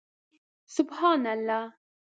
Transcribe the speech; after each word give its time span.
سبحان 0.65 1.27
الله 1.27 1.73